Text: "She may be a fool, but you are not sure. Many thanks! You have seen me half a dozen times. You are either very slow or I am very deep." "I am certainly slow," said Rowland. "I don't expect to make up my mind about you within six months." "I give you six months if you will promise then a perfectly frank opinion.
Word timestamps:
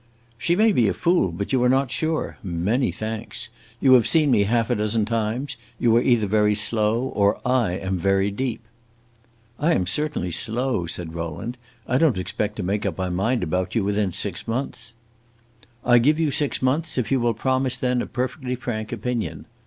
"She 0.35 0.55
may 0.55 0.71
be 0.71 0.87
a 0.87 0.95
fool, 0.95 1.31
but 1.31 1.53
you 1.53 1.61
are 1.61 1.69
not 1.69 1.91
sure. 1.91 2.39
Many 2.41 2.91
thanks! 2.91 3.49
You 3.79 3.93
have 3.93 4.07
seen 4.07 4.31
me 4.31 4.45
half 4.45 4.71
a 4.71 4.75
dozen 4.75 5.05
times. 5.05 5.57
You 5.79 5.95
are 5.95 6.01
either 6.01 6.25
very 6.25 6.55
slow 6.55 7.09
or 7.09 7.39
I 7.47 7.73
am 7.73 7.99
very 7.99 8.31
deep." 8.31 8.63
"I 9.59 9.73
am 9.75 9.85
certainly 9.85 10.31
slow," 10.31 10.87
said 10.87 11.13
Rowland. 11.13 11.55
"I 11.87 11.99
don't 11.99 12.17
expect 12.17 12.55
to 12.55 12.63
make 12.63 12.83
up 12.83 12.97
my 12.97 13.09
mind 13.09 13.43
about 13.43 13.75
you 13.75 13.83
within 13.83 14.11
six 14.11 14.47
months." 14.47 14.93
"I 15.85 15.99
give 15.99 16.19
you 16.19 16.31
six 16.31 16.63
months 16.63 16.97
if 16.97 17.11
you 17.11 17.19
will 17.19 17.35
promise 17.35 17.77
then 17.77 18.01
a 18.01 18.07
perfectly 18.07 18.55
frank 18.55 18.91
opinion. 18.91 19.45